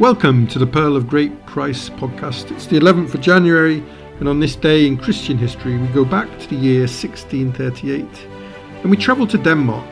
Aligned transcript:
Welcome 0.00 0.46
to 0.48 0.60
the 0.60 0.66
Pearl 0.66 0.94
of 0.94 1.08
Great 1.08 1.44
Price 1.44 1.88
podcast. 1.90 2.52
It's 2.52 2.68
the 2.68 2.78
11th 2.78 3.14
of 3.14 3.20
January, 3.20 3.82
and 4.20 4.28
on 4.28 4.38
this 4.38 4.54
day 4.54 4.86
in 4.86 4.96
Christian 4.96 5.36
history, 5.36 5.76
we 5.76 5.88
go 5.88 6.04
back 6.04 6.28
to 6.38 6.48
the 6.48 6.54
year 6.54 6.82
1638 6.82 8.06
and 8.80 8.90
we 8.92 8.96
travel 8.96 9.26
to 9.26 9.36
Denmark, 9.36 9.84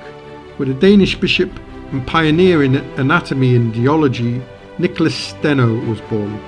where 0.58 0.68
the 0.68 0.74
Danish 0.74 1.16
bishop 1.18 1.50
and 1.90 2.06
pioneer 2.06 2.62
in 2.62 2.76
anatomy 3.00 3.56
and 3.56 3.74
geology, 3.74 4.40
Nicholas 4.78 5.16
Steno, 5.16 5.74
was 5.86 6.00
born. 6.02 6.40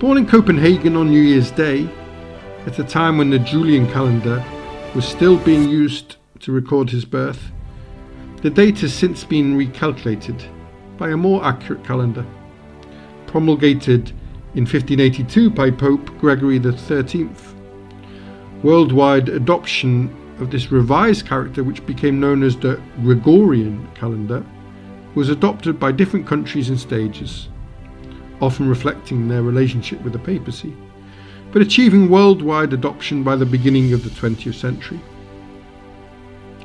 Born 0.00 0.18
in 0.18 0.26
Copenhagen 0.26 0.96
on 0.96 1.10
New 1.10 1.22
Year's 1.22 1.52
Day, 1.52 1.88
at 2.66 2.80
a 2.80 2.84
time 2.84 3.18
when 3.18 3.30
the 3.30 3.38
Julian 3.38 3.88
calendar 3.92 4.44
was 4.96 5.06
still 5.06 5.38
being 5.38 5.68
used 5.68 6.16
to 6.40 6.50
record 6.50 6.90
his 6.90 7.04
birth, 7.04 7.52
the 8.38 8.50
date 8.50 8.80
has 8.80 8.92
since 8.92 9.22
been 9.22 9.56
recalculated 9.56 10.44
by 10.96 11.10
a 11.10 11.16
more 11.16 11.44
accurate 11.44 11.84
calendar, 11.84 12.24
promulgated 13.26 14.10
in 14.54 14.64
1582 14.64 15.50
by 15.50 15.70
Pope 15.70 16.06
Gregory 16.18 16.60
XIII. 16.60 17.28
Worldwide 18.62 19.28
adoption 19.28 20.14
of 20.38 20.50
this 20.50 20.70
revised 20.70 21.26
character, 21.26 21.64
which 21.64 21.84
became 21.86 22.20
known 22.20 22.42
as 22.42 22.56
the 22.56 22.80
Gregorian 23.02 23.88
calendar, 23.94 24.44
was 25.14 25.28
adopted 25.28 25.78
by 25.78 25.92
different 25.92 26.26
countries 26.26 26.70
in 26.70 26.78
stages, 26.78 27.48
often 28.40 28.68
reflecting 28.68 29.28
their 29.28 29.42
relationship 29.42 30.00
with 30.02 30.12
the 30.12 30.18
papacy, 30.18 30.74
but 31.52 31.62
achieving 31.62 32.08
worldwide 32.08 32.72
adoption 32.72 33.22
by 33.22 33.36
the 33.36 33.46
beginning 33.46 33.92
of 33.92 34.04
the 34.04 34.10
20th 34.10 34.54
century. 34.54 35.00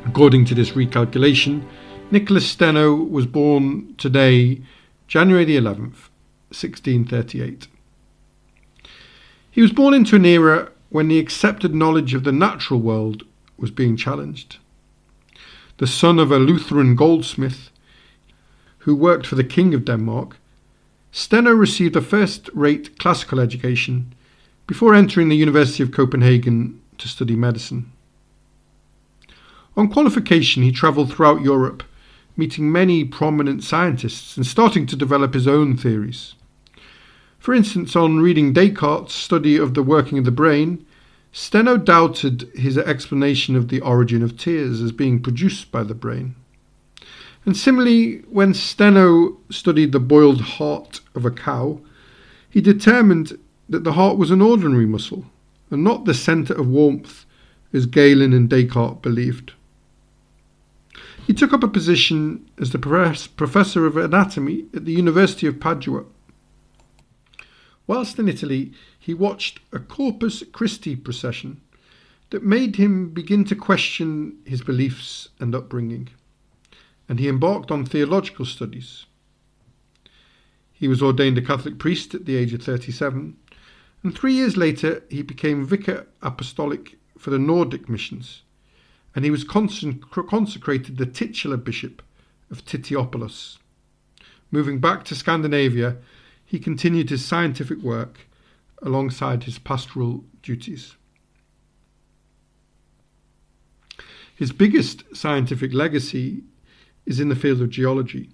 According 0.06 0.46
to 0.46 0.56
this 0.56 0.72
recalculation, 0.72 1.66
Nicholas 2.10 2.50
Steno 2.50 2.96
was 2.96 3.26
born 3.26 3.94
today, 3.98 4.62
January 5.10 5.44
the 5.44 5.58
11th, 5.58 6.08
1638. 6.56 7.68
He 9.52 9.62
was 9.62 9.74
born 9.74 9.94
into 9.94 10.16
an 10.16 10.24
era 10.24 10.72
when 10.88 11.10
the 11.10 11.20
accepted 11.20 11.76
knowledge 11.76 12.14
of 12.14 12.24
the 12.24 12.32
natural 12.32 12.80
world 12.80 13.24
was 13.58 13.72
being 13.72 13.98
challenged. 13.98 14.56
The 15.80 15.88
son 15.88 16.18
of 16.18 16.32
a 16.32 16.40
Lutheran 16.40 16.96
goldsmith 16.96 17.72
who 18.80 18.96
worked 18.96 19.28
for 19.28 19.36
the 19.36 19.44
King 19.44 19.74
of 19.74 19.84
Denmark, 19.84 20.38
Steno 21.12 21.52
received 21.52 21.98
a 21.98 22.02
first 22.02 22.50
rate 22.54 22.98
classical 22.98 23.42
education 23.42 24.14
before 24.66 24.96
entering 24.96 25.28
the 25.28 25.36
University 25.36 25.84
of 25.84 25.92
Copenhagen 25.92 26.80
to 27.00 27.10
study 27.10 27.36
medicine. 27.36 27.92
On 29.76 29.90
qualification, 29.90 30.64
he 30.64 30.72
travelled 30.72 31.12
throughout 31.12 31.42
Europe 31.42 31.84
meeting 32.38 32.72
many 32.72 33.04
prominent 33.04 33.64
scientists 33.64 34.38
and 34.38 34.46
starting 34.46 34.86
to 34.86 34.96
develop 34.96 35.34
his 35.34 35.48
own 35.48 35.76
theories. 35.76 36.36
For 37.40 37.54
instance, 37.54 37.96
on 37.96 38.20
reading 38.20 38.54
Descartes' 38.54 39.14
study 39.14 39.58
of 39.58 39.74
the 39.74 39.84
working 39.84 40.18
of 40.18 40.26
the 40.26 40.32
brain, 40.32 40.86
Steno 41.32 41.78
doubted 41.78 42.50
his 42.56 42.78
explanation 42.78 43.56
of 43.56 43.68
the 43.68 43.82
origin 43.82 44.24
of 44.24 44.38
tears 44.38 44.82
as 44.82 44.92
being 44.92 45.22
produced 45.22 45.72
by 45.72 45.84
the 45.84 45.94
brain. 45.94 46.36
And 47.46 47.56
similarly, 47.56 48.18
when 48.30 48.54
Steno 48.54 49.38
studied 49.50 49.92
the 49.92 50.00
boiled 50.00 50.42
heart 50.42 51.00
of 51.16 51.26
a 51.26 51.32
cow, 51.32 51.80
he 52.50 52.60
determined 52.60 53.38
that 53.70 53.84
the 53.84 53.94
heart 53.94 54.18
was 54.18 54.32
an 54.32 54.42
ordinary 54.42 54.86
muscle 54.86 55.26
and 55.70 55.84
not 55.84 56.06
the 56.06 56.14
centre 56.14 56.54
of 56.54 56.68
warmth 56.68 57.26
as 57.74 57.86
Galen 57.86 58.34
and 58.34 58.50
Descartes 58.50 59.02
believed. 59.02 59.54
He 61.28 61.34
took 61.34 61.52
up 61.52 61.62
a 61.62 61.68
position 61.68 62.50
as 62.58 62.72
the 62.72 62.80
professor 62.80 63.86
of 63.86 63.98
anatomy 63.98 64.68
at 64.74 64.86
the 64.86 64.94
University 64.94 65.46
of 65.46 65.60
Padua. 65.60 66.06
Whilst 67.86 68.18
in 68.18 68.30
Italy, 68.30 68.72
he 68.98 69.14
watched 69.14 69.60
a 69.74 69.80
Corpus 69.80 70.42
Christi 70.54 70.96
procession 70.96 71.60
that 72.30 72.46
made 72.46 72.78
him 72.78 73.10
begin 73.10 73.44
to 73.44 73.56
question 73.58 74.38
his 74.46 74.62
beliefs 74.62 75.28
and 75.38 75.54
upbringing, 75.54 76.08
and 77.10 77.20
he 77.20 77.28
embarked 77.28 77.72
on 77.72 77.86
theological 77.86 78.46
studies. 78.46 79.06
He 80.72 80.88
was 80.88 81.02
ordained 81.02 81.38
a 81.38 81.42
Catholic 81.42 81.78
priest 81.78 82.16
at 82.16 82.24
the 82.24 82.38
age 82.38 82.54
of 82.54 82.64
37, 82.64 83.36
and 84.02 84.16
three 84.16 84.34
years 84.34 84.56
later 84.56 85.04
he 85.10 85.24
became 85.24 85.66
vicar 85.66 86.08
apostolic 86.22 86.98
for 87.18 87.32
the 87.32 87.40
Nordic 87.40 87.90
missions 87.90 88.44
and 89.18 89.26
he 89.26 89.32
was 89.32 89.44
consecrated 89.44 90.98
the 90.98 91.06
titular 91.08 91.58
bishop 91.58 92.04
of 92.52 92.64
Titiopolis. 92.64 93.58
Moving 94.52 94.78
back 94.78 95.06
to 95.06 95.16
Scandinavia, 95.16 95.98
he 96.46 96.60
continued 96.60 97.10
his 97.10 97.26
scientific 97.26 97.80
work 97.80 98.28
alongside 98.84 99.46
his 99.46 99.58
pastoral 99.58 100.24
duties. 100.44 100.98
His 104.36 104.52
biggest 104.52 105.04
scientific 105.16 105.74
legacy 105.74 106.44
is 107.08 107.20
in 107.20 107.30
the 107.30 107.36
field 107.36 107.60
of 107.64 107.72
geology. 107.72 108.30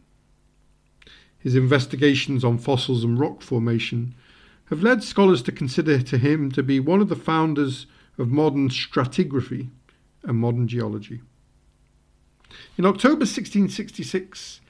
His 1.40 1.56
investigations 1.56 2.44
on 2.44 2.58
fossils 2.58 3.06
and 3.06 3.18
rock 3.18 3.42
formation 3.42 4.16
have 4.66 4.84
led 4.84 5.02
scholars 5.02 5.42
to 5.44 5.54
consider 5.54 6.02
to 6.02 6.18
him 6.18 6.52
to 6.52 6.62
be 6.62 6.82
one 6.82 7.00
of 7.00 7.08
the 7.08 7.16
founders 7.16 7.86
of 8.18 8.32
modern 8.32 8.68
stratigraphy 8.68 9.70
and 10.24 10.38
modern 10.38 10.68
geology. 10.68 11.22
In 12.78 12.86
October 12.86 13.26
1666, 13.26 14.62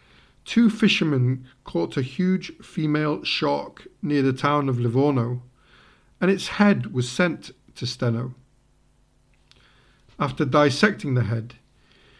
two 0.45 0.69
fishermen 0.69 1.45
caught 1.63 1.97
a 1.97 2.01
huge 2.01 2.51
female 2.61 3.23
shark 3.23 3.87
near 4.01 4.21
the 4.21 4.33
town 4.33 4.69
of 4.69 4.79
Livorno, 4.79 5.43
and 6.19 6.31
its 6.31 6.47
head 6.47 6.93
was 6.93 7.09
sent 7.09 7.51
to 7.75 7.85
Steno. 7.85 8.33
After 10.19 10.45
dissecting 10.45 11.15
the 11.15 11.23
head, 11.23 11.55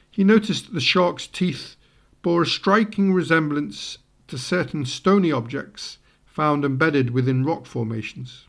he 0.10 0.24
noticed 0.24 0.66
that 0.66 0.74
the 0.74 0.82
shark's 0.82 1.28
teeth 1.28 1.76
bore 2.22 2.44
a 2.44 2.48
striking 2.48 3.14
resemblance 3.14 3.98
to 4.28 4.38
certain 4.38 4.86
stony 4.86 5.32
objects 5.32 5.98
found 6.26 6.66
embedded 6.66 7.12
within 7.12 7.44
rock 7.44 7.66
formations. 7.66 8.48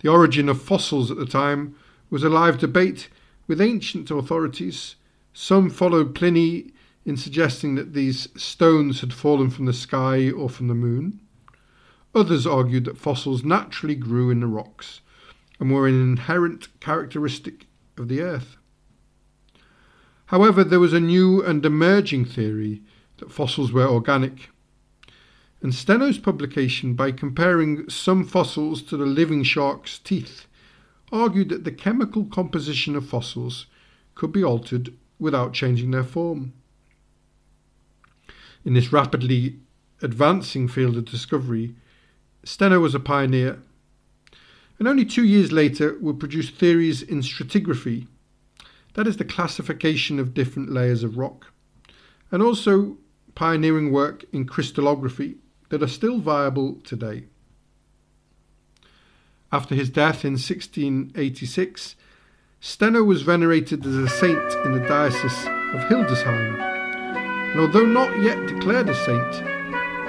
The 0.00 0.08
origin 0.08 0.48
of 0.48 0.62
fossils 0.62 1.10
at 1.10 1.16
the 1.16 1.26
time 1.26 1.74
was 2.10 2.24
a 2.24 2.28
live 2.28 2.58
debate 2.58 3.08
with 3.46 3.60
ancient 3.60 4.10
authorities. 4.10 4.96
Some 5.32 5.70
followed 5.70 6.14
Pliny 6.14 6.72
in 7.04 7.16
suggesting 7.16 7.74
that 7.74 7.94
these 7.94 8.28
stones 8.40 9.00
had 9.00 9.12
fallen 9.12 9.50
from 9.50 9.64
the 9.64 9.72
sky 9.72 10.30
or 10.30 10.48
from 10.50 10.68
the 10.68 10.74
moon. 10.74 11.20
Others 12.14 12.46
argued 12.46 12.84
that 12.84 12.98
fossils 12.98 13.44
naturally 13.44 13.94
grew 13.94 14.30
in 14.30 14.40
the 14.40 14.46
rocks 14.46 15.00
and 15.60 15.72
were 15.72 15.88
an 15.88 16.00
inherent 16.00 16.68
characteristic 16.80 17.66
of 17.96 18.08
the 18.08 18.20
earth. 18.20 18.56
However, 20.26 20.62
there 20.62 20.80
was 20.80 20.92
a 20.92 21.00
new 21.00 21.42
and 21.42 21.64
emerging 21.64 22.26
theory 22.26 22.82
that 23.16 23.32
fossils 23.32 23.72
were 23.72 23.88
organic. 23.88 24.50
And 25.62 25.74
Steno's 25.74 26.18
publication, 26.18 26.94
by 26.94 27.12
comparing 27.12 27.88
some 27.88 28.24
fossils 28.24 28.82
to 28.82 28.96
the 28.96 29.06
living 29.06 29.42
shark's 29.42 29.98
teeth, 29.98 30.46
argued 31.12 31.48
that 31.48 31.64
the 31.64 31.72
chemical 31.72 32.24
composition 32.24 32.96
of 32.96 33.08
fossils 33.08 33.66
could 34.14 34.32
be 34.32 34.44
altered 34.44 34.92
without 35.18 35.52
changing 35.52 35.90
their 35.90 36.04
form. 36.04 36.52
In 38.64 38.74
this 38.74 38.92
rapidly 38.92 39.60
advancing 40.02 40.68
field 40.68 40.96
of 40.96 41.04
discovery, 41.04 41.74
Steno 42.44 42.80
was 42.80 42.94
a 42.94 43.00
pioneer, 43.00 43.62
and 44.78 44.86
only 44.86 45.04
two 45.04 45.24
years 45.24 45.50
later 45.50 45.98
would 46.00 46.20
produce 46.20 46.50
theories 46.50 47.02
in 47.02 47.20
stratigraphy, 47.20 48.06
that 48.94 49.06
is, 49.06 49.16
the 49.16 49.24
classification 49.24 50.18
of 50.18 50.34
different 50.34 50.70
layers 50.70 51.02
of 51.02 51.18
rock, 51.18 51.52
and 52.30 52.42
also 52.42 52.96
pioneering 53.34 53.92
work 53.92 54.24
in 54.32 54.44
crystallography 54.44 55.36
that 55.68 55.82
are 55.82 55.88
still 55.88 56.18
viable 56.18 56.74
today. 56.84 57.24
After 59.50 59.74
his 59.74 59.88
death 59.88 60.26
in 60.26 60.32
1686, 60.32 61.96
Steno 62.60 63.02
was 63.02 63.22
venerated 63.22 63.86
as 63.86 63.96
a 63.96 64.06
saint 64.06 64.52
in 64.66 64.72
the 64.72 64.86
diocese 64.86 65.46
of 65.72 65.88
Hildesheim, 65.88 66.60
and 67.52 67.60
although 67.60 67.86
not 67.86 68.20
yet 68.20 68.46
declared 68.46 68.90
a 68.90 68.94
saint, 68.94 69.34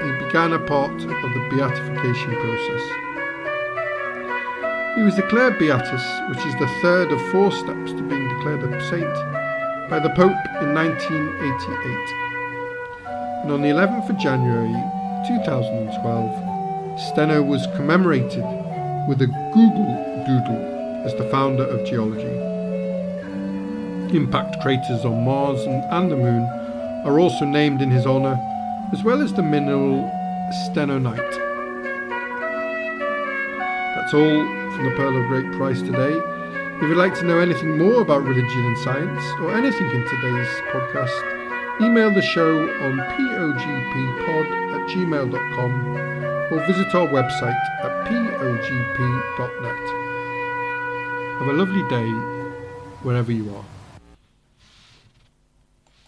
he 0.03 0.25
began 0.25 0.51
a 0.51 0.59
part 0.59 0.91
of 0.91 1.07
the 1.07 1.47
beatification 1.51 2.35
process. 2.35 2.83
He 4.97 5.03
was 5.03 5.15
declared 5.15 5.57
beatus, 5.57 6.03
which 6.27 6.45
is 6.45 6.55
the 6.55 6.67
third 6.81 7.09
of 7.13 7.21
four 7.31 7.53
steps 7.53 7.93
to 7.93 8.03
being 8.03 8.27
declared 8.27 8.63
a 8.63 8.89
saint, 8.89 9.15
by 9.89 9.99
the 9.99 10.09
Pope 10.09 10.35
in 10.59 10.73
1988. 10.73 12.09
And 13.43 13.51
on 13.53 13.61
the 13.61 13.69
11th 13.69 14.09
of 14.09 14.17
January 14.17 14.73
2012, 15.25 16.99
Steno 16.99 17.41
was 17.41 17.67
commemorated 17.77 18.58
with 19.09 19.23
a 19.23 19.25
Google 19.25 20.23
Doodle 20.27 21.03
as 21.03 21.15
the 21.15 21.27
founder 21.31 21.63
of 21.63 21.83
geology. 21.83 22.29
Impact 24.15 24.61
craters 24.61 25.03
on 25.03 25.25
Mars 25.25 25.63
and, 25.63 25.83
and 25.85 26.11
the 26.11 26.15
Moon 26.15 26.43
are 27.07 27.19
also 27.19 27.43
named 27.43 27.81
in 27.81 27.89
his 27.89 28.05
honour, 28.05 28.37
as 28.93 29.03
well 29.03 29.23
as 29.23 29.33
the 29.33 29.41
mineral 29.41 30.07
stenonite. 30.61 31.17
That's 33.95 34.13
all 34.13 34.45
from 34.75 34.85
the 34.85 34.93
Pearl 34.95 35.17
of 35.17 35.27
Great 35.27 35.51
Price 35.53 35.81
today. 35.81 36.13
If 36.75 36.83
you'd 36.83 36.95
like 36.95 37.15
to 37.15 37.25
know 37.25 37.39
anything 37.39 37.79
more 37.79 38.01
about 38.01 38.21
religion 38.21 38.63
and 38.63 38.77
science, 38.77 39.23
or 39.41 39.57
anything 39.57 39.89
in 39.89 40.03
today's 40.07 40.53
podcast, 40.71 41.38
email 41.81 42.11
the 42.11 42.21
show 42.21 42.61
on 42.81 42.97
pogppod 42.97 44.45
at 44.73 44.89
gmail.com 44.89 45.71
or 46.51 46.67
visit 46.67 46.93
our 46.93 47.07
website 47.07 47.55
at 47.83 48.07
pogp.net. 48.07 49.83
Have 51.39 51.47
a 51.47 51.53
lovely 51.53 51.87
day 51.89 52.09
wherever 53.01 53.31
you 53.31 53.55
are. 53.55 53.78